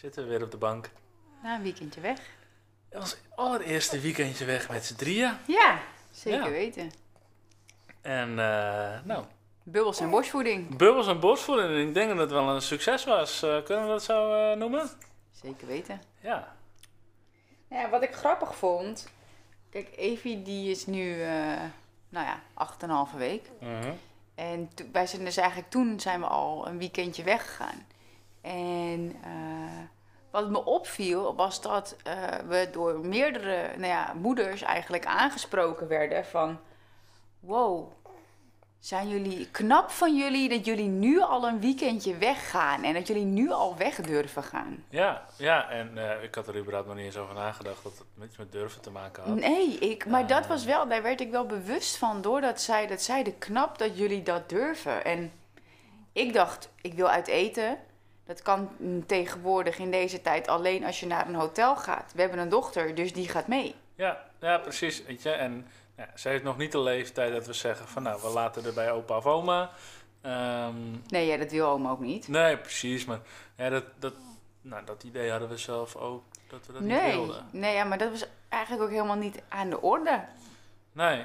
[0.00, 0.90] zitten we weer op de bank.
[1.42, 2.20] Na een weekendje weg.
[2.92, 5.32] Ons allereerste weekendje weg met z'n drieën.
[5.46, 5.78] Ja,
[6.10, 6.50] zeker Ja.
[6.50, 6.90] weten.
[8.00, 9.24] En eh, nou,
[9.62, 10.76] Bubbels en borstvoeding.
[10.76, 11.68] bubbels en borstvoeding.
[11.70, 13.42] En ik denk dat het wel een succes was.
[13.42, 14.90] Eh, kunnen we dat zo eh, noemen?
[15.30, 16.00] Zeker weten.
[16.20, 16.56] Ja.
[17.68, 19.08] Nou ja, wat ik grappig vond.
[19.70, 21.16] Kijk, Evie die is nu,
[22.08, 23.50] nou ja, 8,5 week.
[23.60, 23.92] Mhm.
[24.34, 27.86] En wij zijn dus eigenlijk toen zijn we al een weekendje weggegaan.
[28.40, 29.82] En eh,
[30.30, 32.14] wat me opviel was dat eh,
[32.48, 36.58] we door meerdere nou ja, moeders eigenlijk aangesproken werden van...
[37.40, 37.92] Wow,
[38.78, 43.24] zijn jullie knap van jullie dat jullie nu al een weekendje weggaan en dat jullie
[43.24, 44.84] nu al weg durven gaan?
[44.88, 48.24] Ja, ja, en eh, ik had er überhaupt nog niet eens over nagedacht dat het
[48.24, 49.34] iets met durven te maken had.
[49.34, 53.02] Nee, ik, maar dat was wel, daar werd ik wel bewust van doordat zij dat
[53.02, 55.04] zeiden, knap dat jullie dat durven.
[55.04, 55.32] En
[56.12, 57.78] ik dacht, ik wil uit eten.
[58.28, 62.12] Dat kan mm, tegenwoordig in deze tijd alleen als je naar een hotel gaat.
[62.14, 63.74] We hebben een dochter, dus die gaat mee.
[63.94, 65.02] Ja, ja, precies.
[65.04, 68.20] Weet je, en ja, zij heeft nog niet de leeftijd dat we zeggen van nou,
[68.22, 69.70] we laten er bij opa of oma.
[70.22, 70.74] Ehm,
[71.06, 72.28] Nee, ja, dat wil oma ook niet.
[72.28, 73.18] nee, precies, maar
[73.56, 74.14] ja, dat, dat,
[74.60, 77.46] nou, dat idee hadden we zelf ook, dat we dat niet Nee, wilden.
[77.50, 80.24] nee ja, maar dat was eigenlijk ook helemaal niet aan de orde.
[80.92, 81.16] Nee,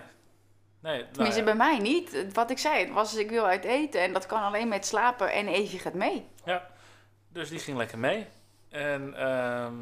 [0.79, 0.99] nee.
[1.01, 1.45] nou Tenminste, ja.
[1.45, 2.33] bij mij niet.
[2.33, 5.31] Wat ik zei, het was ik wil uit eten en dat kan alleen met slapen
[5.33, 6.25] en Evie gaat mee.
[7.33, 8.27] Dus die ging lekker mee.
[8.69, 9.73] En ehm,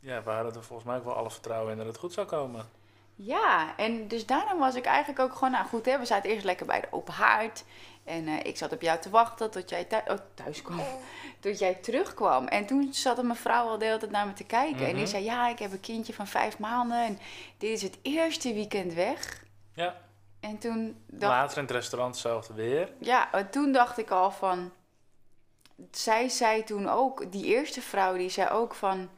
[0.00, 2.26] ja, we hadden er volgens mij ook wel alle vertrouwen in dat het goed zou
[2.26, 2.68] komen.
[3.16, 6.44] Ja, en dus daarom was ik eigenlijk ook gewoon, nou goed, hè, we zaten eerst
[6.44, 7.64] lekker bij de open haard.
[8.04, 10.80] En eh, ik zat op jou te wachten tot jij oh, thuis kwam.
[11.40, 12.46] tot jij terugkwam.
[12.46, 14.80] En toen zat een mevrouw al de hele tijd naar me te kijken.
[14.86, 15.06] En die Mhm.
[15.06, 17.04] zei, ja, ik heb een kindje van vijf maanden.
[17.06, 17.18] En
[17.58, 19.44] dit is het eerste weekend weg.
[19.74, 19.96] Ja.
[20.40, 22.92] En toen dacht, Later in het restaurant hetzelfde weer.
[23.00, 24.72] ja, eh, toen dacht ik al van...
[25.90, 29.08] Zij zei toen ook, die eerste vrouw, die zei ook van...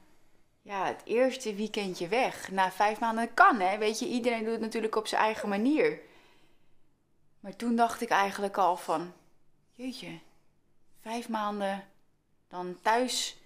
[0.62, 2.50] Ja, het eerste weekendje weg.
[2.50, 3.78] Na vijf maanden kan, hè.
[3.78, 6.00] Weet je, iedereen doet het natuurlijk op zijn eigen manier.
[7.40, 9.12] Maar toen dacht ik eigenlijk al van...
[9.72, 10.18] Jeetje,
[11.00, 11.84] vijf maanden
[12.48, 13.36] dan thuis...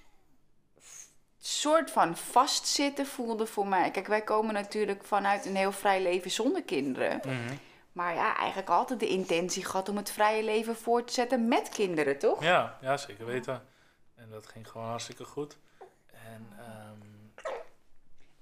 [1.39, 3.91] soort van vastzitten voelde voor mij.
[3.91, 7.21] Kijk, wij komen natuurlijk vanuit een heel vrij leven zonder kinderen.
[7.25, 7.55] Mhm.
[7.93, 11.69] Maar ja, eigenlijk altijd de intentie gehad om het vrije leven voort te zetten met
[11.69, 12.43] kinderen, toch?
[12.43, 13.63] Ja, ja, zeker weten.
[14.17, 15.57] En dat ging gewoon hartstikke goed.
[16.11, 17.53] En ehm,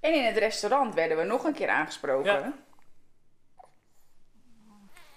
[0.00, 2.32] En in het restaurant werden we nog een keer aangesproken.
[2.32, 2.52] Ja.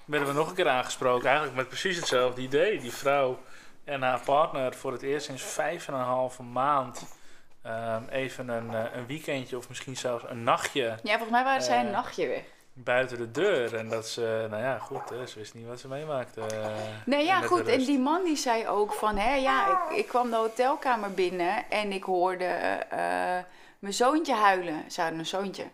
[0.06, 2.80] werden we nog een keer aangesproken, eigenlijk met precies hetzelfde idee.
[2.80, 3.40] Die vrouw
[3.84, 7.20] en haar partner voor het eerst sinds vijf en een halve maand
[7.62, 11.62] ehm, even een, eh, een weekendje of misschien zelfs een nachtje Ja, volgens mij waren
[11.62, 12.44] zij een Eh, nachtje weg.
[12.74, 13.76] Buiten de deur.
[13.76, 16.42] En dat ze, nou ja, goed, hè, ze wist niet wat ze meemaakte.
[16.42, 16.68] eh,
[17.06, 17.68] Nee, ja, goed.
[17.68, 21.70] En die man die zei ook van, hè, ja, ik, ik kwam de hotelkamer binnen
[21.70, 23.38] en ik hoorde eh,
[23.80, 24.92] mijn zoontje huilen.
[24.92, 25.66] Ze hadden een zoontje.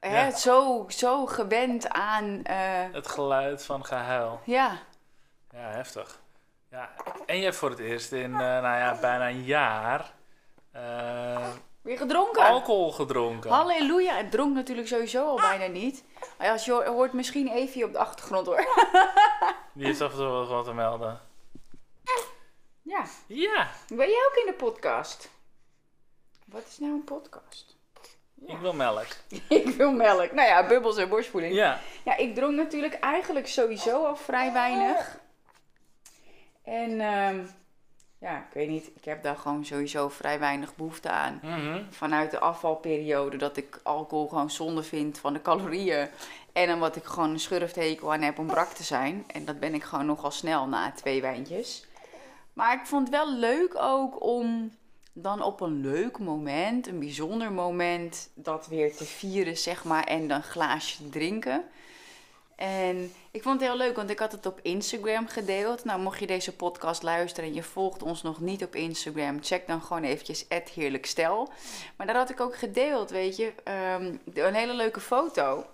[0.00, 0.30] Hè, Ja.
[0.30, 2.56] zo, zo gewend aan, eh,
[2.92, 4.40] Het geluid van gehuil.
[4.44, 4.78] ja.
[5.50, 6.20] Ja, heftig.
[6.70, 6.90] Ja,
[7.26, 10.12] en je hebt voor het eerst in, nou ja, bijna een jaar
[11.82, 12.42] Weer gedronken.
[12.42, 13.50] alcohol gedronken.
[13.50, 14.16] Halleluja.
[14.16, 16.04] Het dronk natuurlijk sowieso al bijna niet.
[16.38, 18.66] Maar ja, als je hoort, hoort misschien Evie op de achtergrond hoor.
[19.74, 21.20] Die heeft af en toe wel wat te melden.
[22.82, 23.04] Ja.
[23.26, 25.30] Ja, Ben jij ook in de podcast?
[26.44, 27.76] Wat is nou een podcast?
[28.46, 29.06] ik wil melk.
[29.48, 30.32] ik wil melk.
[30.32, 31.54] Nou ja, bubbels en borstvoeding.
[31.54, 35.18] Ja, Ja, ik dronk natuurlijk eigenlijk sowieso al vrij weinig.
[36.64, 37.46] En ehm,
[38.22, 38.90] ja, ik weet niet.
[38.94, 41.40] Ik heb daar gewoon sowieso vrij weinig behoefte aan.
[41.42, 41.82] mhm.
[41.90, 46.08] Vanuit de afvalperiode dat ik alcohol gewoon zonde vind van de calorieën.
[46.52, 49.24] En omdat ik gewoon een schurfthekel aan heb om brak te zijn.
[49.26, 51.86] En dat ben ik gewoon nogal snel na twee wijntjes.
[52.52, 54.72] Maar ik vond het wel leuk ook om
[55.12, 60.04] dan op een leuk moment, een bijzonder moment, dat weer te vieren, zeg maar.
[60.04, 61.64] En dan een glaasje drinken.
[62.56, 65.84] En ik vond het heel leuk, want ik had het op Instagram gedeeld.
[65.84, 69.66] Nou, mocht je deze podcast luisteren en je volgt ons nog niet op Instagram, check
[69.66, 71.50] dan gewoon eventjes @heerlijkstel.
[71.96, 75.66] Maar daar had ik ook gedeeld, weet je, ehm, een hele leuke foto.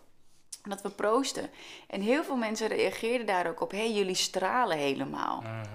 [0.62, 1.50] Dat we proosten.
[1.86, 3.70] En heel veel mensen reageerden daar ook op.
[3.70, 5.40] Hé, hey, jullie stralen helemaal.
[5.40, 5.66] Mhm.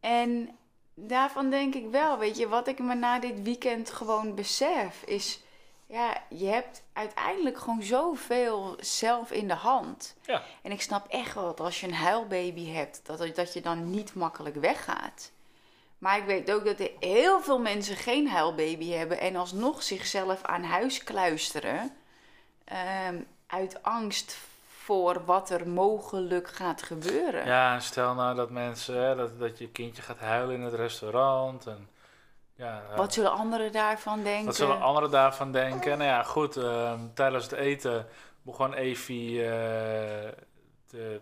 [0.00, 0.56] En
[0.94, 5.43] daarvan denk ik wel, weet je, wat ik me na dit weekend gewoon besef is,
[5.94, 10.16] ja, je hebt uiteindelijk gewoon zoveel zelf in de hand.
[10.22, 10.42] Ja.
[10.62, 13.90] En ik snap echt wel dat als je een huilbaby hebt, dat, dat je dan
[13.90, 15.30] niet makkelijk weggaat.
[15.98, 20.42] Maar ik weet ook dat er heel veel mensen geen huilbaby hebben en alsnog zichzelf
[20.42, 21.96] aan huis kluisteren.
[22.64, 24.38] ehm, uit angst
[24.68, 27.46] voor wat er mogelijk gaat gebeuren.
[27.46, 31.66] Ja, stel nou dat mensen, hè, dat, dat je kindje gaat huilen in het restaurant.
[31.66, 31.88] En
[32.56, 34.44] Ja, eh, Wat zullen anderen daarvan denken?
[34.46, 35.98] wat zullen anderen daarvan denken?
[35.98, 38.06] Nou ja, goed, ehm, tijdens het eten
[38.42, 40.28] begon Evie eh,
[40.86, 41.20] te,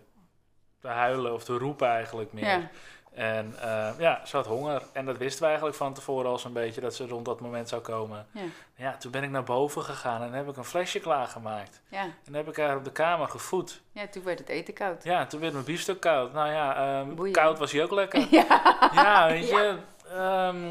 [0.79, 2.45] te huilen of te roepen eigenlijk meer.
[2.45, 2.69] Ja.
[3.13, 4.81] En eh, ja, ze had honger.
[4.91, 7.69] En dat wisten we eigenlijk van tevoren al zo'n beetje, dat ze rond dat moment
[7.69, 8.27] zou komen.
[8.31, 8.41] Ja.
[8.75, 11.81] Ja, toen ben ik naar boven gegaan en heb ik een flesje klaargemaakt.
[11.87, 12.05] Ja.
[12.25, 13.81] En heb ik haar op de kamer gevoed.
[13.91, 15.03] ja, toen werd het eten koud.
[15.03, 16.33] Ja, toen werd mijn biefstuk koud.
[16.33, 18.27] Nou ja, ehm, koud was hij ook lekker.
[18.31, 18.89] Ja.
[18.93, 19.77] Ja, weet je,
[20.13, 20.65] ehm,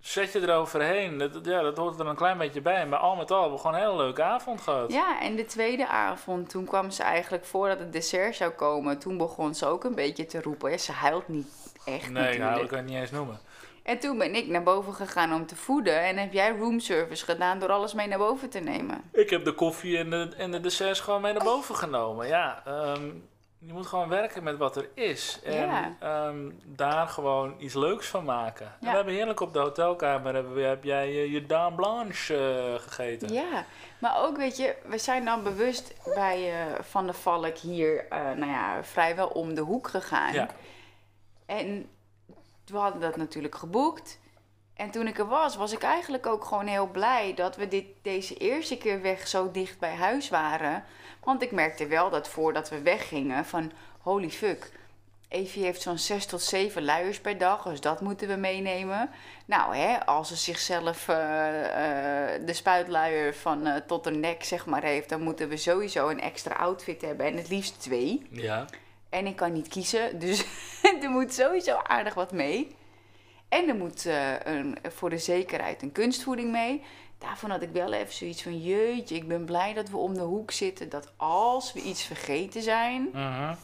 [0.00, 1.18] zet je eroverheen.
[1.18, 2.86] Dat, ja, dat hoort er een klein beetje bij.
[2.86, 4.92] Maar al met al hebben we gewoon een hele leuke avond gehad.
[4.92, 9.16] Ja, en de tweede avond, toen kwam ze eigenlijk voordat het dessert zou komen, toen
[9.16, 10.70] begon ze ook een beetje te roepen.
[10.70, 11.46] Ja, ze huilt niet
[11.84, 12.38] echt nee, natuurlijk.
[12.38, 13.38] nou, dat kan ik niet eens noemen.
[13.82, 17.58] En toen ben ik naar boven gegaan om te voeden en heb jij roomservice gedaan
[17.58, 19.02] door alles mee naar boven te nemen.
[19.12, 22.26] Ik heb de koffie en de, en de desserts gewoon mee naar boven genomen.
[22.26, 23.10] Ja, ehm,
[23.66, 25.40] je moet gewoon werken met wat er is.
[25.44, 25.96] En Ja.
[26.00, 28.66] ehm, daar gewoon iets leuks van maken.
[28.66, 32.82] En we hebben heerlijk op de hotelkamer, hebben, heb jij je, je dame blanche eh,
[32.82, 33.32] gegeten.
[33.32, 33.64] Ja,
[33.98, 38.18] maar ook weet je, we zijn dan bewust bij eh, Van de Valk hier, eh,
[38.20, 40.32] nou ja, vrijwel om de hoek gegaan.
[40.32, 40.48] Ja.
[41.46, 41.88] En
[42.64, 44.18] we hadden dat natuurlijk geboekt.
[44.76, 47.84] En toen ik er was, was ik eigenlijk ook gewoon heel blij dat we dit,
[48.02, 50.84] deze eerste keer weg zo dicht bij huis waren.
[51.24, 54.72] Want ik merkte wel dat voordat we weggingen van holy fuck.
[55.28, 59.10] Evie heeft zo'n 6 tot 7 luiers per dag, dus dat moeten we meenemen.
[59.44, 64.66] Nou, hè, als ze zichzelf eh, eh, de spuitluier van eh, tot de nek zeg
[64.66, 68.26] maar heeft, dan moeten we sowieso een extra outfit hebben en het liefst twee.
[68.30, 68.64] Ja.
[69.08, 70.44] En ik kan niet kiezen, dus
[71.02, 72.75] er moet sowieso aardig wat mee.
[73.48, 76.84] En er moet eh, een, voor de zekerheid een kunstvoeding mee.
[77.18, 80.20] Daarvan had ik wel even zoiets van: jeetje, ik ben blij dat we om de
[80.20, 80.88] hoek zitten.
[80.88, 83.54] Dat als we iets vergeten zijn, Mhm.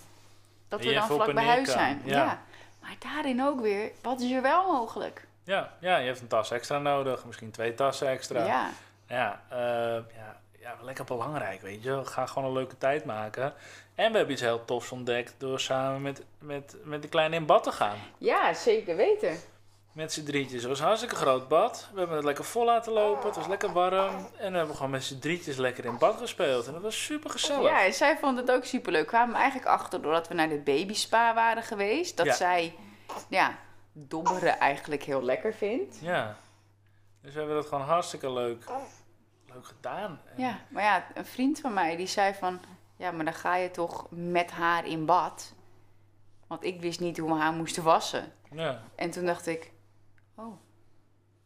[0.69, 2.02] dat we dan vlak bij huis kan, zijn.
[2.05, 2.17] ja.
[2.17, 2.43] Ja.
[2.81, 5.26] Maar daarin ook weer, wat is er wel mogelijk?
[5.44, 8.44] Ja, ja, je hebt een tas extra nodig, misschien twee tassen extra.
[8.46, 8.70] Ja,
[9.08, 9.58] Ja, eh,
[10.17, 12.00] ja, ja, lekker belangrijk, weet je.
[12.05, 13.55] Ga gewoon een leuke tijd maken.
[13.94, 17.46] En we hebben iets heel tofs ontdekt door samen met, met, met de kleine in
[17.46, 17.96] bad te gaan.
[18.19, 19.37] ja zeker weten.
[19.92, 20.60] Met z'n drietjes.
[20.60, 21.88] Het was een hartstikke groot bad.
[21.92, 23.26] We hebben het lekker vol laten lopen.
[23.26, 24.14] Het was lekker warm.
[24.36, 26.66] En we hebben gewoon met z'n drietjes lekker in bad gespeeld.
[26.66, 27.70] En dat was super gezellig.
[27.70, 29.02] Ja, en zij vond het ook superleuk.
[29.02, 32.16] We kwamen eigenlijk achter doordat we naar de baby spa waren geweest.
[32.16, 32.32] Dat Ja.
[32.34, 32.74] zij,
[33.28, 33.58] ja,
[33.92, 35.98] dobberen eigenlijk heel lekker vindt.
[36.00, 36.36] Ja.
[37.20, 38.64] Dus we hebben dat gewoon hartstikke leuk,
[39.52, 40.20] leuk gedaan.
[40.36, 42.60] En- Ja, maar ja, een vriend van mij die zei van...
[42.96, 45.52] Ja, maar dan ga je toch met haar in bad?
[46.46, 48.32] Want ik wist niet hoe we haar moesten wassen.
[48.50, 48.82] ja.
[48.96, 49.70] En toen dacht ik...
[50.34, 50.58] Oh,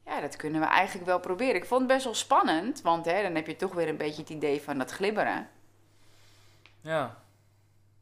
[0.05, 1.55] ja, dat kunnen we eigenlijk wel proberen.
[1.55, 2.83] Ik vond het best wel spannend.
[2.83, 5.49] Want hè, dan heb je toch weer een beetje het idee van dat glibberen.
[6.81, 7.25] ja.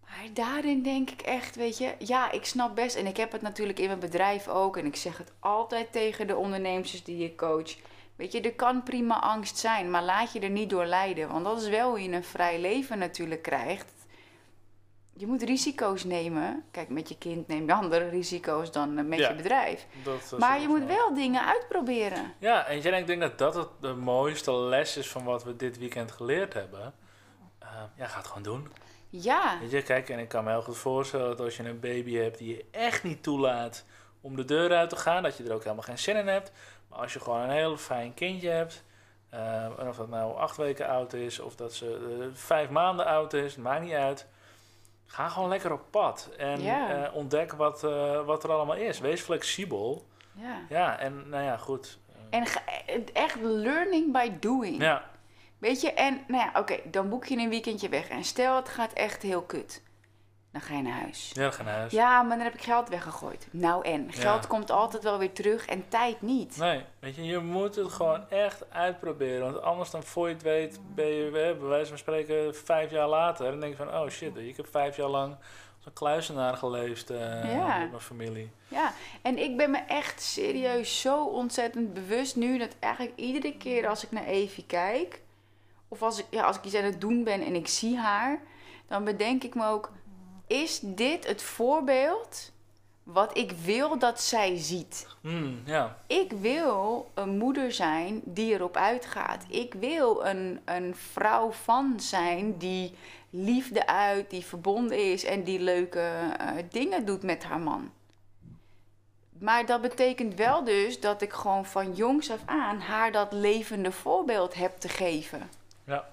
[0.01, 1.95] Maar daarin denk ik echt, weet je...
[1.99, 2.97] Ja, ik snap best.
[2.97, 4.77] En ik heb het natuurlijk in mijn bedrijf ook.
[4.77, 7.77] En ik zeg het altijd tegen de ondernemers die je coach...
[8.17, 11.29] Weet je, er kan prima angst zijn, maar laat je er niet door leiden.
[11.29, 13.94] Want dat is wel hoe je een vrij leven natuurlijk krijgt.
[15.17, 16.65] Je moet risico's nemen.
[16.71, 19.29] Kijk, met je kind neem je andere risico's dan eh, met Ja.
[19.29, 19.87] je bedrijf.
[20.05, 22.33] Dat Maar je moet wel dingen uitproberen.
[22.39, 25.79] Ja, en ik denk dat dat het de mooiste les is van wat we dit
[25.79, 26.95] weekend geleerd hebben.
[27.59, 28.69] Eh, ja, ga het gewoon doen.
[29.11, 31.81] Ja, Weet je, kijk, en ik kan me heel goed voorstellen dat als je een
[31.81, 33.85] baby hebt die je echt niet toelaat
[34.21, 36.53] om de deur uit te gaan, dat je er ook helemaal geen zin in hebt.
[36.89, 38.85] Maar als je gewoon een heel fijn kindje hebt,
[39.31, 43.33] eh, en of dat nou acht weken oud is of dat ze vijf maanden oud
[43.33, 44.27] is, maakt niet uit.
[45.07, 47.05] Ga gewoon lekker op pad en Ja.
[47.05, 48.99] eh, ontdek wat, eh, wat er allemaal is.
[49.01, 50.07] Wees flexibel.
[50.35, 50.59] ja.
[50.69, 51.99] Ja, en nou ja, goed.
[52.31, 52.45] En
[53.13, 54.81] echt learning by doing.
[54.83, 55.11] ja,
[55.59, 58.09] Weet je, en nou ja, oké, dan boek je een weekendje weg.
[58.09, 59.83] En stel het gaat echt heel kut.
[60.55, 61.31] Dan ga je naar huis.
[61.33, 61.93] ja, ga naar huis.
[61.93, 63.47] Ja, maar dan heb ik geld weggegooid.
[63.51, 64.49] Nou en, geld Ja.
[64.49, 66.57] komt altijd wel weer terug en tijd niet.
[66.57, 69.53] Nee, weet je, je moet het gewoon echt uitproberen.
[69.53, 73.09] Want anders dan voor je het weet, ben je, bij wijze van spreken, vijf jaar
[73.09, 73.45] later.
[73.45, 75.37] En dan denk je van, oh shit, ik heb vijf jaar lang
[75.77, 77.79] als een kluisenaar geleefd eh, Ja.
[77.79, 78.51] met mijn familie.
[78.69, 78.93] Ja,
[79.23, 84.05] en ik ben me echt serieus zo ontzettend bewust nu dat eigenlijk iedere keer als
[84.05, 85.21] ik naar Evie kijk,
[85.89, 88.41] of als ik, ja, als ik iets aan het doen ben en ik zie haar,
[88.89, 89.91] dan bedenk ik me ook:
[90.47, 92.53] is dit het voorbeeld
[93.03, 95.07] wat ik wil dat zij ziet?
[95.21, 95.63] Hmm,
[96.07, 99.45] Ik wil een moeder zijn die erop uitgaat.
[99.49, 102.95] Ik wil een, een vrouw van zijn die
[103.31, 106.01] liefde uit, die verbonden is en die leuke
[106.39, 107.91] eh, dingen doet met haar man.
[109.39, 113.93] Maar dat betekent wel dus dat ik gewoon van jongs af aan haar dat levende
[113.93, 115.51] voorbeeld heb te geven.
[115.85, 116.09] ja,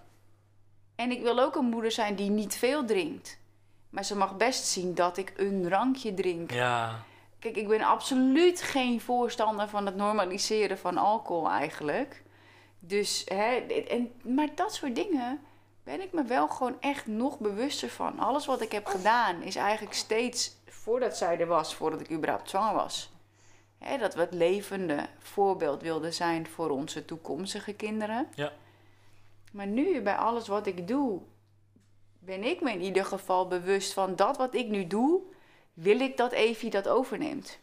[0.95, 3.39] En ik wil ook een moeder zijn die niet veel drinkt.
[3.91, 6.51] Maar ze mag best zien dat ik een drankje drink.
[6.51, 7.03] ja,
[7.39, 12.23] Kijk, ik ben absoluut geen voorstander van het normaliseren van alcohol eigenlijk.
[12.79, 13.55] Dus, hè,
[13.89, 15.39] en, maar dat soort dingen
[15.83, 18.19] ben ik me wel gewoon echt nog bewuster van.
[18.19, 22.49] Alles wat ik heb gedaan is eigenlijk steeds voordat zij er was, voordat ik überhaupt
[22.49, 23.11] zwanger was.
[23.77, 28.27] Hè, dat we het levende voorbeeld wilden zijn voor onze toekomstige kinderen.
[28.35, 28.51] Ja.
[29.51, 31.21] Maar nu, bij alles wat ik doe,
[32.23, 35.21] ben ik me in ieder geval bewust van dat wat ik nu doe,
[35.73, 37.59] wil ik dat Evie dat overneemt.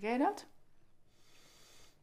[0.00, 0.44] Ken je dat?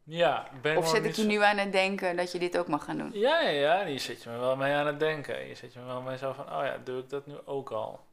[0.04, 2.68] Ja, ben Of zet ik je zo- nu aan het denken dat je dit ook
[2.68, 3.10] mag gaan doen?
[3.14, 5.48] Ja, ja, ja, die zet je me wel mee aan het denken.
[5.48, 7.70] Je zet je me wel mee zo van, oh ja, doe ik dat nu ook
[7.72, 8.06] al?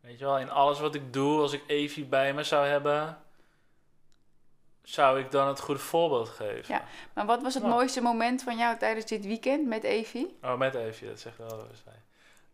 [0.00, 3.18] Weet je wel, in alles wat ik doe, als ik Evie bij me zou hebben,
[4.82, 6.74] zou ik dan het goede voorbeeld geven.
[6.74, 6.84] Ja.
[7.12, 7.68] Maar wat was het Ja.
[7.68, 10.36] mooiste moment van jou tijdens dit weekend met Evie?
[10.42, 11.66] Oh, met Evie, dat zegt wel wat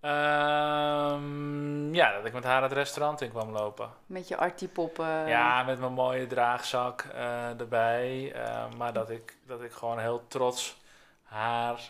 [0.02, 3.90] Ehm, ja, dat ik met haar het restaurant in kwam lopen.
[4.06, 5.28] Met je artiepoppen?
[5.28, 8.32] Ja, met mijn mooie draagzak eh, erbij.
[8.34, 10.76] eh, maar dat ik, dat ik gewoon heel trots
[11.22, 11.80] haar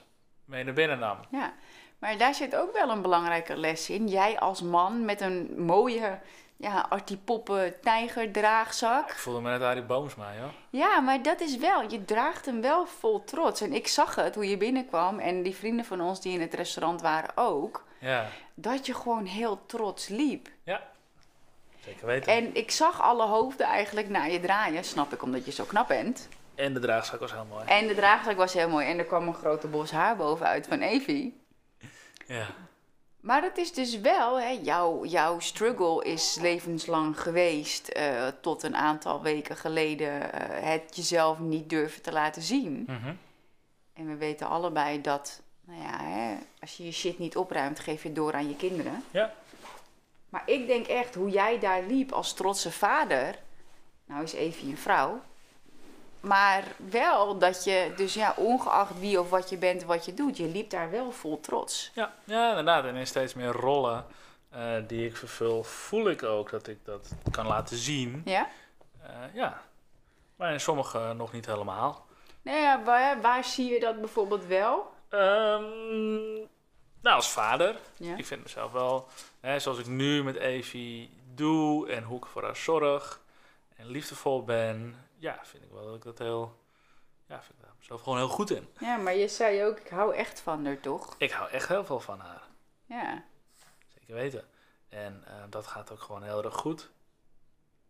[0.44, 1.18] mee naar binnen nam.
[1.30, 1.52] Ja,
[1.98, 4.08] maar daar zit ook wel een belangrijke les in.
[4.08, 6.18] Jij als man met een mooie
[6.56, 9.10] ja, artiepoppen tijgerdraagzak.
[9.10, 10.48] Ik voelde me net Arie Boomsma, joh.
[10.70, 13.60] Ja, maar dat is wel, je draagt hem wel vol trots.
[13.60, 16.54] En ik zag het hoe je binnenkwam en die vrienden van ons die in het
[16.54, 17.84] restaurant waren ook.
[18.02, 20.48] Ja, Dat je gewoon heel trots liep.
[21.84, 22.32] zeker weten.
[22.32, 25.88] En ik zag alle hoofden eigenlijk naar je draaien, snap ik, omdat je zo knap
[25.88, 26.28] bent.
[26.54, 27.64] En de draagzak was heel mooi.
[27.66, 30.80] En de draagzak was heel mooi en er kwam een grote bos haar bovenuit van
[30.80, 31.40] Evie.
[32.26, 32.46] Ja,
[33.20, 38.76] Maar het is dus wel, hè, jouw, jouw struggle is levenslang geweest eh, tot een
[38.76, 42.84] aantal weken geleden eh, het jezelf niet durven te laten zien.
[42.86, 43.14] Mhm.
[43.92, 48.02] En we weten allebei dat, nou ja, hè, als je je shit niet opruimt, geef
[48.02, 49.04] je het door aan je kinderen.
[49.10, 49.32] Ja.
[50.28, 53.38] Maar ik denk echt, hoe jij daar liep als trotse vader,
[54.04, 55.20] nou is Evie een vrouw,
[56.20, 60.36] maar wel dat je, dus ja, ongeacht wie of wat je bent, wat je doet,
[60.36, 61.90] je liep daar wel vol trots.
[61.94, 62.84] ja, ja, inderdaad.
[62.84, 64.06] En in steeds meer rollen
[64.50, 68.22] eh, die ik vervul, voel ik ook dat ik dat kan laten zien.
[68.24, 68.48] Ja?
[69.02, 69.62] Eh, ja,
[70.36, 72.06] maar in sommige nog niet helemaal.
[72.42, 74.91] Ja, waar, waar zie je dat bijvoorbeeld wel?
[75.12, 76.34] Ehm,
[77.00, 77.76] nou, als vader.
[77.96, 78.16] Ja.
[78.16, 79.08] Ik vind mezelf wel,
[79.40, 83.20] hè, zoals ik nu met Evie doe en hoe ik voor haar zorg
[83.76, 86.58] en liefdevol ben, ja, vind ik wel dat ik dat heel,
[87.26, 88.68] ja, vind ik daar mezelf gewoon heel goed in.
[88.78, 91.14] Ja, maar je zei ook, ik hou echt van haar, toch?
[91.18, 92.42] Ik hou echt heel veel van haar,
[92.84, 93.24] Ja.
[93.94, 94.44] zeker weten.
[94.88, 96.90] En eh, dat gaat ook gewoon heel erg goed.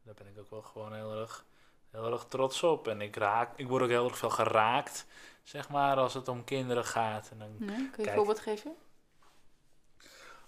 [0.03, 1.45] Daar ben ik ook wel gewoon heel erg,
[1.93, 2.89] heel erg trots op.
[2.89, 5.07] En ik, raak, ik word ook heel erg veel geraakt,
[5.43, 7.29] zeg maar, als het om kinderen gaat.
[7.31, 8.09] En dan kun je Kijk.
[8.09, 8.75] een voorbeeld geven?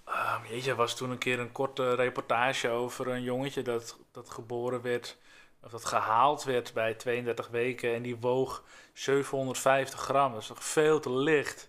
[0.08, 4.30] Um, jeetje, er was toen een keer een korte reportage over een jongetje dat, dat
[4.30, 5.16] geboren werd,
[5.62, 10.32] of dat gehaald werd bij 32 weken en die woog 750 gram.
[10.32, 11.68] Dat is toch veel te licht.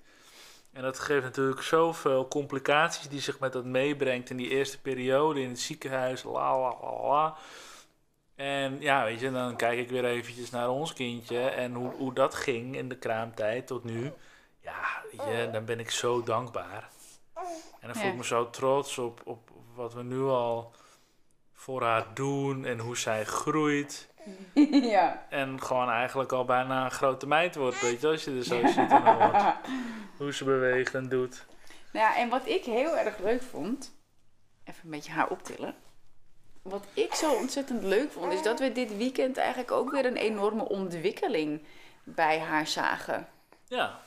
[0.72, 5.42] En dat geeft natuurlijk zoveel complicaties die zich met dat meebrengt in die eerste periode
[5.42, 6.24] in het ziekenhuis.
[6.24, 7.38] La la la la.
[8.36, 12.14] En ja, weet je, dan kijk ik weer eventjes naar ons kindje en hoe, hoe
[12.14, 14.12] dat ging in de kraamtijd tot nu.
[14.60, 16.90] Ja, weet je, dan ben ik zo dankbaar.
[17.80, 18.18] En dan voel ik Ja.
[18.18, 20.74] me zo trots op, op wat we nu al
[21.54, 24.10] voor haar doen en hoe zij groeit.
[24.96, 25.26] ja.
[25.30, 28.66] En gewoon eigenlijk al bijna een grote meid wordt, weet je, als je er zo
[28.68, 29.44] ziet en hoort.
[30.18, 31.46] Hoe ze beweegt en doet.
[31.94, 33.96] Nou ja, en wat ik heel erg leuk vond,
[34.64, 35.76] even een beetje haar optillen.
[36.70, 40.16] Wat ik zo ontzettend leuk vond, is dat we dit weekend eigenlijk ook weer een
[40.16, 41.64] enorme ontwikkeling
[42.04, 43.28] bij haar zagen.
[43.68, 44.00] Ja,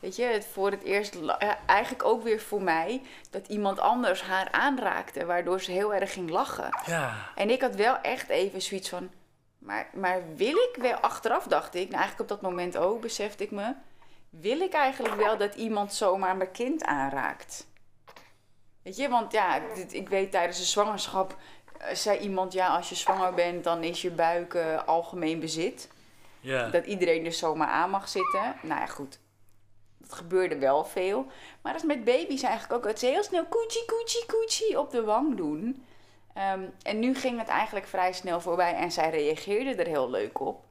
[0.00, 4.22] Weet je, het voor het eerst, eh, eigenlijk ook weer voor mij, dat iemand anders
[4.22, 6.68] haar aanraakte, waardoor ze heel erg ging lachen.
[6.86, 9.10] ja, En ik had wel echt even zoiets van,
[9.58, 13.42] maar, maar wil ik wel, achteraf dacht ik, nou eigenlijk op dat moment ook, besefte
[13.44, 13.74] ik me,
[14.30, 17.66] wil ik eigenlijk wel dat iemand zomaar mijn kind aanraakt?
[18.82, 21.36] Weet je, want ja, dit- ik weet tijdens de zwangerschap,
[21.92, 25.88] zei iemand, ja, als je zwanger bent, dan is je buik eh, algemeen bezit.
[26.40, 26.68] ja.
[26.68, 28.54] Dat iedereen er zomaar aan mag zitten.
[28.62, 29.18] Nou ja, goed.
[29.98, 31.26] Dat gebeurde wel veel.
[31.62, 32.82] Maar dat is met baby's eigenlijk ook.
[32.90, 35.84] Dat ze heel snel koetsie, koetsie, koetsie op de wang doen.
[36.34, 40.40] Ehm, en nu ging het eigenlijk vrij snel voorbij en zij reageerde er heel leuk
[40.40, 40.64] op.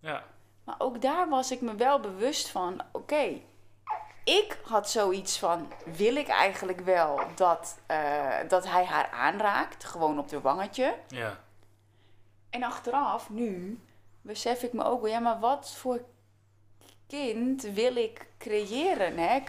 [0.00, 0.24] ja.
[0.64, 3.40] Maar ook daar was ik me wel bewust van: oké,
[4.24, 10.18] ik had zoiets van: wil ik eigenlijk wel dat, eh, dat hij haar aanraakt, gewoon
[10.18, 10.94] op de wangetje?
[11.08, 11.42] ja.
[12.50, 13.80] En achteraf, nu,
[14.20, 16.00] besef ik me ook wel, ja, maar wat voor
[17.06, 19.18] kind wil ik creëren?
[19.18, 19.40] Hè?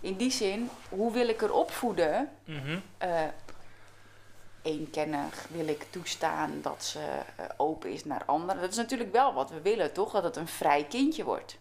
[0.00, 2.30] In die zin, hoe wil ik er opvoeden?
[2.44, 2.78] Mhm.
[2.98, 3.22] Eh,
[4.62, 8.60] één kenner wil ik toestaan dat ze eh, open is naar anderen.
[8.60, 10.12] Dat is natuurlijk wel wat we willen, toch?
[10.12, 11.58] Dat het een vrij kindje wordt.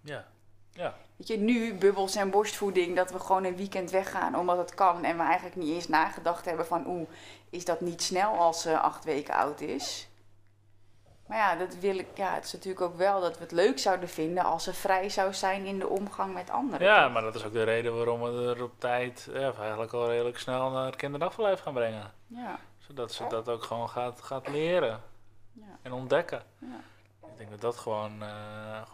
[0.00, 0.26] Ja.
[0.74, 0.94] Ja.
[1.16, 5.04] Weet je, nu bubbels en borstvoeding, dat we gewoon een weekend weggaan omdat het kan.
[5.04, 7.08] En we eigenlijk niet eens nagedacht hebben van, oeh,
[7.50, 10.08] is dat niet snel als ze acht weken oud is?
[11.26, 13.78] Maar ja, dat wil ik, ja, het is natuurlijk ook wel dat we het leuk
[13.78, 16.86] zouden vinden als ze vrij zou zijn in de omgang met anderen.
[16.86, 17.12] Ja, toch?
[17.12, 20.08] maar dat is ook de reden waarom we er op tijd, ja, of eigenlijk al
[20.08, 22.12] redelijk snel naar het kinderdagverblijf gaan brengen.
[22.26, 25.02] Ja, Zodat ze dat ook gewoon gaat, gaat leren
[25.52, 26.42] ja, en ontdekken.
[26.58, 26.80] ja.
[27.34, 28.28] Ik denk dat dat gewoon, eh,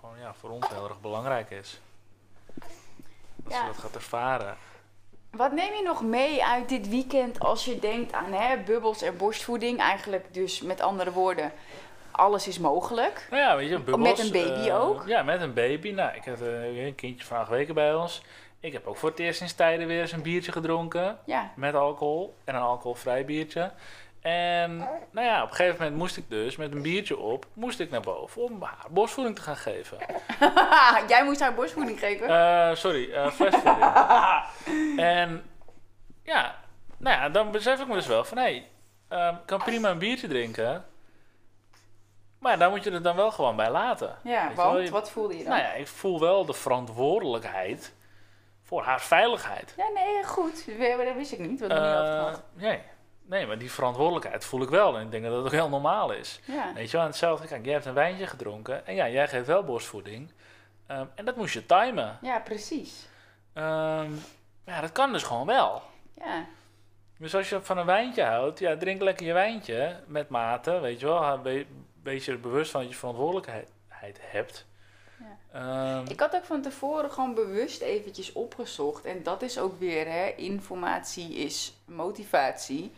[0.00, 1.80] gewoon ja, voor ons heel erg belangrijk is.
[3.36, 3.60] Dat Ja.
[3.60, 4.56] ze dat gaat ervaren.
[5.30, 9.16] Wat neem je nog mee uit dit weekend als je denkt aan hè, bubbels en
[9.16, 9.78] borstvoeding?
[9.78, 11.52] Eigenlijk dus met andere woorden,
[12.10, 13.26] alles is mogelijk.
[13.30, 14.08] Nou ja, weet je, bubbels.
[14.08, 15.06] Met een baby eh, ook?
[15.06, 15.90] Ja, met een baby.
[15.90, 18.22] Nou, ik heb eh, een kindje van acht weken bij ons.
[18.60, 21.18] Ik heb ook voor het eerst sinds tijden weer eens een biertje gedronken.
[21.24, 22.36] Ja, Met alcohol.
[22.44, 23.72] En een alcoholvrij biertje.
[24.20, 24.76] En
[25.10, 27.90] nou ja, op een gegeven moment moest ik dus met een biertje op, moest ik
[27.90, 29.98] naar boven om haar borstvoeding te gaan geven.
[31.08, 32.28] jij moest haar borstvoeding geven.
[32.28, 33.92] Eh, sorry, eh flesvoeding.
[35.16, 35.42] en
[36.22, 36.54] ja,
[36.96, 38.68] nou ja, dan besef ik me dus wel van hé, hey,
[39.08, 40.84] ehm, ik kan prima een biertje drinken.
[42.38, 44.16] Maar daar moet je het dan wel gewoon bij laten.
[44.22, 45.52] ja, want je- wat voelde je dan?
[45.52, 47.94] Nou ja, ik voel wel de verantwoordelijkheid
[48.62, 49.74] voor haar veiligheid.
[49.76, 50.66] Ja, nee, goed.
[50.66, 51.60] Dat wist ik niet.
[51.60, 52.42] Wat we niet Eh, gehad.
[52.54, 52.82] nee,
[53.30, 54.96] nee, maar die verantwoordelijkheid voel ik wel.
[54.96, 56.40] En ik denk dat dat ook heel normaal is.
[56.44, 56.72] Ja.
[56.74, 58.86] Weet je wel, en hetzelfde, kijk, jij hebt een wijntje gedronken.
[58.86, 60.32] En ja, jij geeft wel borstvoeding.
[60.86, 62.18] Ehm, en dat moest je timen.
[62.22, 63.08] ja, precies.
[63.52, 64.10] Ehm,
[64.66, 65.82] ja, dat kan dus gewoon wel.
[66.18, 66.44] Ja.
[67.18, 71.00] Dus als je van een wijntje houdt, ja, drink lekker je wijntje met mate, weet
[71.00, 71.42] je wel.
[71.42, 71.66] We-
[72.02, 73.68] Wees je er bewust van dat je verantwoordelijkheid
[74.20, 74.66] hebt.
[75.18, 75.38] Ja.
[75.98, 79.04] Ehm, Ik had ook van tevoren gewoon bewust eventjes opgezocht.
[79.04, 82.92] En dat is ook weer, hè, informatie is motivatie.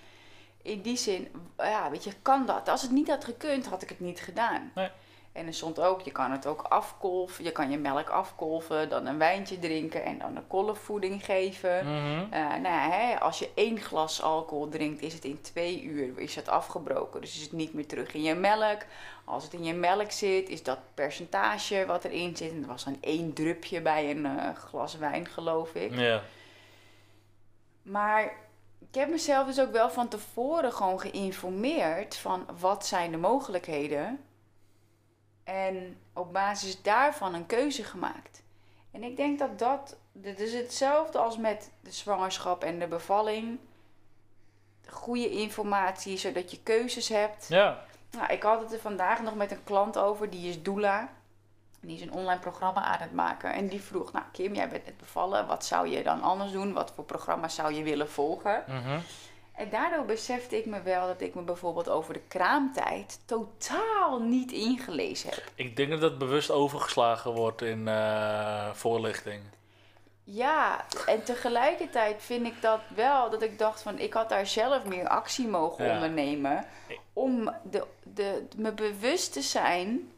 [0.63, 2.69] In die zin, ja, weet je, kan dat.
[2.69, 4.71] Als het niet had gekund, had ik het niet gedaan.
[4.75, 4.89] Nee.
[5.33, 7.45] En er stond ook, je kan het ook afkolven.
[7.45, 11.87] Je kan je melk afkolven, dan een wijntje drinken en dan een kolfvoeding geven.
[11.87, 12.33] mhm.
[12.33, 16.19] Eh, nou ja, hè, als je één glas alcohol drinkt, is het in twee uur
[16.19, 17.21] is het afgebroken.
[17.21, 18.83] Dus is het niet meer terug in je melk.
[19.25, 22.51] Als het in je melk zit, is dat percentage wat erin zit.
[22.51, 25.95] En er was dan één drupje bij een eh, glas wijn, geloof ik.
[25.95, 26.23] Ja.
[27.83, 28.33] Maar
[28.93, 34.25] ik heb mezelf dus ook wel van tevoren gewoon geïnformeerd van wat zijn de mogelijkheden.
[35.45, 38.43] En op basis daarvan een keuze gemaakt.
[38.91, 43.59] En ik denk dat dat, dit is hetzelfde als met de zwangerschap en de bevalling.
[44.87, 47.49] Goede informatie, zodat je keuzes hebt.
[47.49, 47.85] Ja.
[48.11, 51.13] Nou, ik had het er vandaag nog met een klant over, die is doula.
[51.83, 53.53] Die is een online programma aan het maken.
[53.53, 55.47] En die vroeg, nou Kim, jij bent net bevallen.
[55.47, 56.73] Wat zou je dan anders doen?
[56.73, 58.65] Wat voor programma zou je willen volgen?
[58.67, 58.99] mhm.
[59.53, 64.53] En daardoor besefte ik me wel dat ik me bijvoorbeeld over de kraamtijd totaal niet
[64.53, 65.43] ingelezen heb.
[65.55, 69.43] Ik denk dat dat bewust overgeslagen wordt in eh, voorlichting.
[70.25, 74.85] Ja, en tegelijkertijd vind ik dat wel dat ik dacht van ik had daar zelf
[74.85, 75.95] meer actie mogen Ja.
[75.95, 76.65] ondernemen.
[77.13, 80.13] Om de, de, me bewust te zijn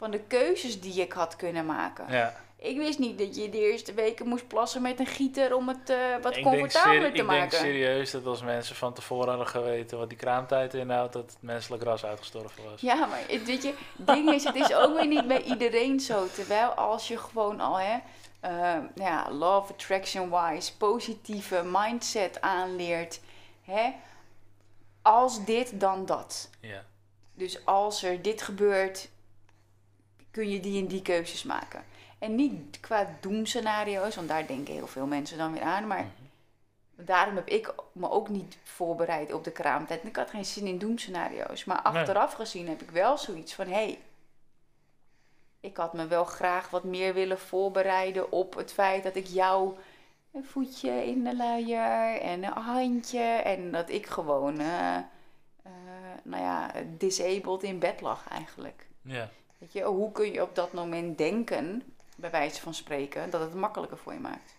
[0.00, 2.04] van de keuzes die ik had kunnen maken.
[2.08, 2.34] Ja.
[2.56, 5.90] Ik wist niet dat je de eerste weken moest plassen met een gieter om het
[5.90, 7.58] eh, wat ik comfortabeler te ik denk maken.
[7.58, 11.82] serieus dat als mensen van tevoren hadden geweten wat die kraamtijd inhoudt, dat het menselijk
[11.82, 12.80] ras uitgestorven was.
[12.80, 16.00] Ja, maar het, weet je, het ding is, het is ook weer niet bij iedereen
[16.00, 16.26] zo.
[16.34, 17.98] Terwijl als je gewoon al, hè,
[18.40, 18.52] eh,
[18.94, 23.20] nou ja, love attraction wise, positieve mindset aanleert,
[23.62, 23.90] hè,
[25.02, 26.50] als dit dan dat.
[26.60, 26.84] Ja.
[27.34, 29.08] Dus als er dit gebeurt,
[30.30, 31.84] kun je die en die keuzes maken.
[32.18, 35.86] En niet qua doemscenario's, want daar denken heel veel mensen dan weer aan.
[35.86, 36.06] Maar
[36.96, 40.00] daarom heb ik me ook niet voorbereid op de kraamtijd.
[40.00, 41.64] En ik had geen zin in doemscenario's.
[41.64, 43.66] Maar achteraf gezien heb ik wel zoiets van...
[43.66, 43.98] hé, hey,
[45.60, 49.76] ik had me wel graag wat meer willen voorbereiden op het feit dat ik jou...
[50.32, 53.24] een voetje in de luier en een handje...
[53.24, 54.96] en dat ik gewoon, eh,
[56.22, 58.86] nou ja, disabled in bed lag eigenlijk.
[59.02, 59.30] Ja.
[59.60, 63.54] Weet je, hoe kun je op dat moment denken, bij wijze van spreken, dat het
[63.54, 64.56] makkelijker voor je maakt?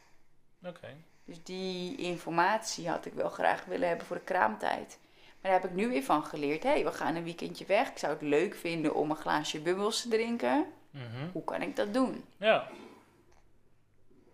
[0.66, 0.96] Oké.
[1.26, 5.00] Dus die informatie had ik wel graag willen hebben voor de kraamtijd.
[5.42, 6.64] Maar daar heb ik nu weer van geleerd.
[6.64, 7.90] Hé, hey, we gaan een weekendje weg.
[7.90, 10.66] Ik zou het leuk vinden om een glaasje bubbels te drinken.
[10.90, 11.30] Mhm.
[11.32, 12.26] Hoe kan ik dat doen?
[12.38, 12.68] Ja.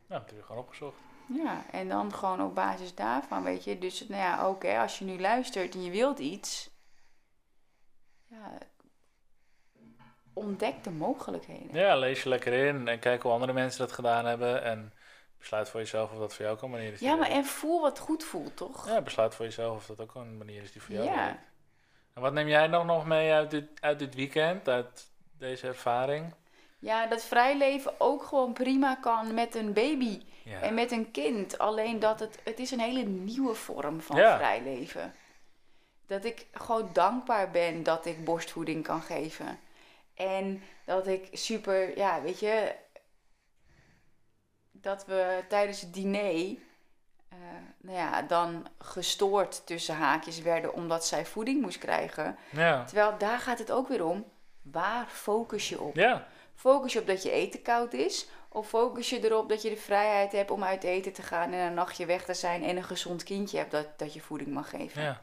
[0.07, 0.97] Nou, heb je gewoon opgezocht.
[1.33, 3.77] Ja, en dan gewoon op basis daarvan, weet je.
[3.77, 6.69] Dus nou ja, ook hè, als je nu luistert en je wilt iets.
[8.27, 8.57] Ja,
[10.37, 11.67] ontdek de mogelijkheden.
[11.79, 14.63] Ja, lees je lekker in en kijk hoe andere mensen dat gedaan hebben.
[14.63, 14.93] En
[15.39, 16.99] Besluit voor jezelf of dat voor jou ook een manier is.
[16.99, 18.87] Ja, maar en voel wat goed voelt, toch?
[18.87, 21.15] Ja, besluit voor jezelf of dat ook een manier is die voor jou Ja.
[21.15, 21.39] werkt.
[22.13, 26.33] En wat neem jij nog, nog mee uit dit, uit dit weekend, uit deze ervaring?
[26.79, 30.61] Ja, dat vrijleven ook gewoon prima kan met een baby Ja.
[30.61, 31.57] en met een kind.
[31.57, 34.37] Alleen dat het, het is een hele nieuwe vorm van Ja.
[34.37, 35.13] vrijleven.
[36.07, 39.59] Dat ik gewoon dankbaar ben dat ik borstvoeding kan geven.
[40.17, 42.75] En dat ik super, ja, weet je,
[44.71, 46.57] dat we tijdens het diner,
[47.29, 47.37] eh,
[47.77, 52.37] nou ja, dan gestoord tussen haakjes werden omdat zij voeding moest krijgen.
[52.49, 52.83] Ja.
[52.83, 54.25] Terwijl daar gaat het ook weer om,
[54.61, 55.95] waar focus je op?
[55.95, 56.27] Ja.
[56.55, 58.27] Focus je op dat je eten koud is?
[58.49, 61.59] Of focus je erop dat je de vrijheid hebt om uit eten te gaan en
[61.59, 64.69] een nachtje weg te zijn en een gezond kindje hebt dat, dat je voeding mag
[64.69, 65.01] geven?
[65.01, 65.21] Ja.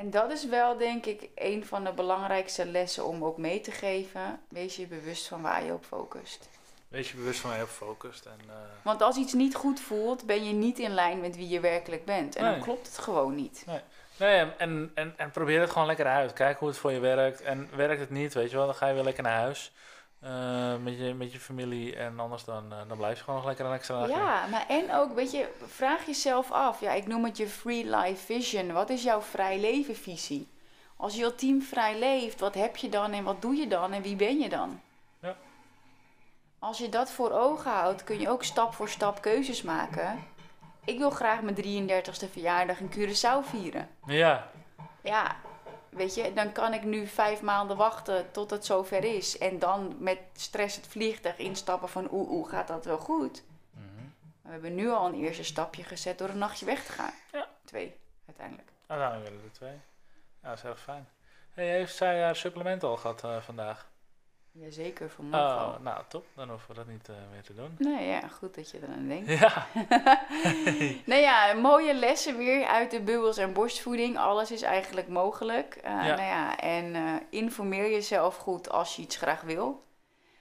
[0.00, 3.70] En dat is wel, denk ik, een van de belangrijkste lessen om ook mee te
[3.70, 4.40] geven.
[4.48, 6.48] Wees je bewust van waar je op focust.
[6.88, 8.26] Wees je bewust van waar je op focust.
[8.26, 11.48] En, eh, Want als iets niet goed voelt, ben je niet in lijn met wie
[11.48, 12.36] je werkelijk bent.
[12.36, 12.60] En dan Nee.
[12.60, 13.64] klopt het gewoon niet.
[14.16, 16.32] nee, en, en, en, en probeer het gewoon lekker uit.
[16.32, 17.40] Kijk hoe het voor je werkt.
[17.42, 19.72] En werkt het niet, weet je wel, dan ga je weer lekker naar huis.
[20.20, 21.96] Eh, met, je, met je familie.
[21.96, 24.06] En anders dan, eh, dan blijf je gewoon nog lekker een extra.
[24.06, 26.80] Ja, maar en ook, weet je, vraag jezelf af.
[26.80, 28.72] Ja, ik noem het je free life vision.
[28.72, 30.48] Wat is jouw vrij leven visie?
[30.96, 34.02] Als je ultiem vrij leeft, wat heb je dan en wat doe je dan en
[34.02, 34.80] wie ben je dan?
[35.20, 35.36] Ja.
[36.58, 40.24] Als je dat voor ogen houdt, kun je ook stap voor stap keuzes maken.
[40.84, 43.88] Ik wil graag mijn 33ste verjaardag in Curaçao vieren.
[44.06, 44.50] Ja,
[45.02, 45.36] Ja,
[45.90, 49.38] weet je, dan kan ik nu vijf maanden wachten tot het zover is.
[49.38, 53.42] En dan met stress het vliegtuig instappen van oeh, oeh, gaat dat wel goed?
[53.70, 53.84] Mhm.
[54.42, 57.12] We hebben nu al een eerste stapje gezet door een nachtje weg te gaan.
[57.32, 57.48] Ja.
[57.64, 58.68] Twee, uiteindelijk.
[58.86, 59.80] uiteindelijk willen er twee.
[60.42, 61.08] Ja, dat is erg fijn.
[61.50, 63.88] Hey, heeft zij haar supplement al gehad eh, vandaag?
[64.52, 65.66] Jazeker, voor morgen.
[65.66, 66.26] Oh, nou top.
[66.34, 67.74] Dan hoeven we dat niet eh, meer te doen.
[67.78, 69.28] Nou ja, goed dat je eraan denkt.
[69.40, 69.66] Ja,
[71.12, 74.18] nou ja, mooie lessen weer uit de bubbels en borstvoeding.
[74.18, 75.74] Alles is eigenlijk mogelijk.
[75.74, 76.02] Eh, Ja.
[76.16, 79.84] Nou ja, en eh, informeer jezelf goed als je iets graag wil.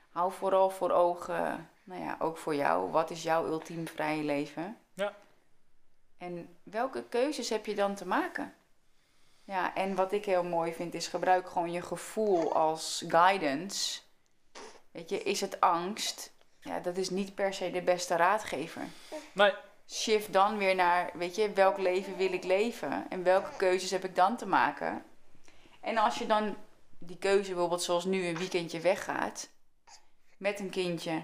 [0.10, 2.92] Hou vooral voor ogen, nou ja, ook voor jou.
[2.92, 4.78] Wat is jouw ultiem vrije leven?
[4.94, 5.14] Ja.
[6.18, 8.54] En welke keuzes heb je dan te maken?
[9.50, 14.00] Ja, en wat ik heel mooi vind is gebruik gewoon je gevoel als guidance.
[14.92, 16.34] Weet je, is het angst?
[16.60, 18.82] Ja, dat is niet per se de beste raadgever
[19.34, 19.54] nee.
[19.88, 24.04] shift dan weer naar, weet je, welk leven wil ik leven en welke keuzes heb
[24.04, 25.04] ik dan te maken.
[25.82, 26.56] En als je dan
[26.98, 29.50] die keuze bijvoorbeeld zoals nu een weekendje weggaat
[30.38, 31.24] met een kindje,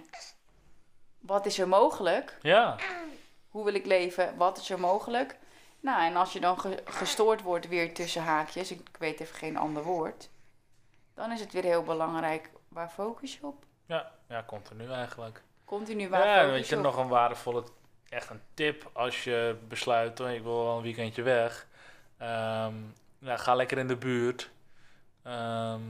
[1.19, 2.37] wat is er mogelijk?
[2.41, 2.77] Ja,
[3.49, 4.37] Hoe wil ik leven?
[4.37, 5.37] Wat is er mogelijk?
[5.85, 9.57] Nou, en als je dan ge- gestoord wordt weer tussen haakjes, ik weet even geen
[9.57, 10.29] ander woord,
[11.13, 13.63] dan is het weer heel belangrijk, waar focus je op?
[13.85, 15.41] ja, ja, continu eigenlijk.
[15.65, 16.81] Continu waar Ja, focus weet je op?
[16.83, 17.63] nog een waardevolle,
[18.09, 21.67] echt een tip als je besluit, oh, ik wil wel een weekendje weg.
[23.19, 24.51] Ja, ga lekker in de buurt.
[25.23, 25.81] Ehm,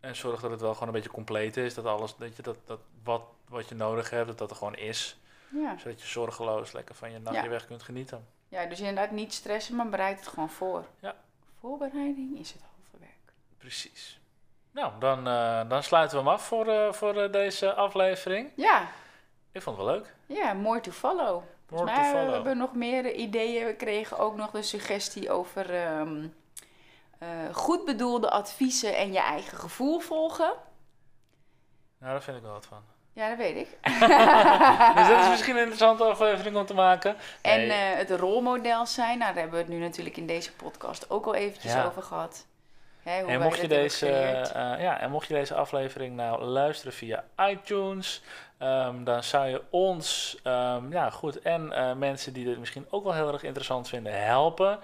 [0.00, 1.74] en zorg dat het wel gewoon een beetje compleet is.
[1.74, 4.74] Dat alles, dat je dat, dat wat, wat je nodig hebt, dat dat er gewoon
[4.76, 5.18] is.
[5.48, 5.78] Ja.
[5.78, 7.48] Zodat je zorgeloos lekker van je nachtje Ja.
[7.48, 8.26] weg kunt genieten.
[8.48, 10.84] Ja, dus inderdaad niet stressen, maar bereid het gewoon voor.
[11.00, 11.14] Ja.
[11.60, 13.32] Voorbereiding is het halve werk.
[13.58, 14.20] Precies.
[14.70, 18.50] Nou, dan, eh, dan sluiten we hem af voor, eh, voor eh, deze aflevering.
[18.54, 18.88] Ja,
[19.52, 20.14] Ik vond het wel leuk.
[20.26, 21.42] ja, more to follow.
[21.68, 22.32] More to follow.
[22.32, 23.66] hebben we nog meer ideeën.
[23.66, 25.74] We kregen ook nog de suggestie over
[27.18, 30.52] eh, goed bedoelde adviezen en je eigen gevoel volgen.
[31.98, 32.82] Nou, daar vind ik wel wat van.
[33.18, 33.68] Ja, dat weet ik.
[34.98, 37.16] dus dat is misschien een interessante aflevering om te maken.
[37.42, 41.10] En eh, het rolmodel zijn, nou, daar hebben we het nu natuurlijk in deze podcast
[41.10, 41.84] ook al eventjes Ja.
[41.84, 42.46] over gehad.
[43.02, 46.92] Hè, hoe En mocht, je deze, eh, ja, en mocht je deze aflevering nou luisteren
[46.92, 48.22] via iTunes,
[48.58, 53.04] ehm, dan zou je ons, ehm, ja goed, en eh, mensen die dit misschien ook
[53.04, 54.78] wel heel erg interessant vinden, helpen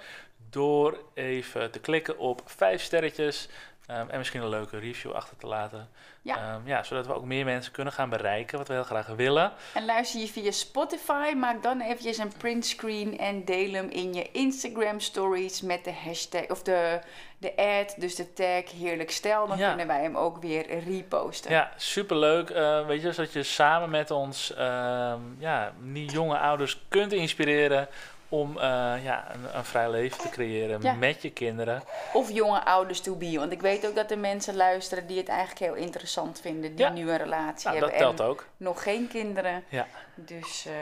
[0.50, 3.48] door even te klikken op vijf sterretjes
[3.86, 5.88] ehm, en misschien een leuke review achter te laten.
[6.24, 6.36] Ja.
[6.36, 9.52] Ehm, ja, zodat we ook meer mensen kunnen gaan bereiken, wat we heel graag willen.
[9.74, 14.28] En luister je via Spotify, maak dan eventjes een printscreen en deel hem in je
[14.32, 17.00] Instagram stories met de hashtag of de,
[17.38, 19.46] de ad, dus de tag heerlijk stijl.
[19.46, 19.68] Dan Ja.
[19.68, 21.50] kunnen wij hem ook weer reposten.
[21.50, 22.50] Ja, superleuk.
[22.50, 27.88] eh weet je, zodat je samen met ons ehm, ja, die jonge ouders kunt inspireren
[28.28, 28.64] om eh,
[29.04, 30.92] ja, een, een vrij leven te creëren Ja.
[30.92, 31.82] met je kinderen.
[32.12, 33.38] Of jonge ouders to be.
[33.38, 36.84] Want ik weet ook dat er mensen luisteren die het eigenlijk heel interessant vinden, die
[36.84, 36.90] Ja.
[36.92, 38.46] nu een relatie Nou, dat hebben telt en ook.
[38.56, 39.64] nog geen kinderen.
[39.68, 39.86] Ja.
[40.14, 40.72] Dus eh,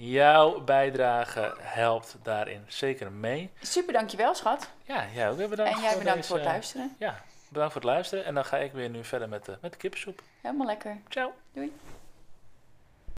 [0.00, 3.50] Jouw bijdrage helpt daarin zeker mee.
[3.60, 4.68] super, dankjewel schat.
[4.82, 5.72] Ja, jij ook weer bedankt.
[5.74, 6.94] en jij voor bedankt deze- voor het luisteren.
[6.98, 8.24] Ja, bedankt voor het luisteren.
[8.24, 10.22] En dan ga ik weer nu verder met de, met de kippensoep.
[10.40, 10.96] Helemaal lekker.
[11.08, 11.32] Ciao.
[11.52, 11.72] Doei.